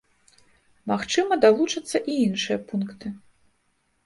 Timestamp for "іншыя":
2.25-2.57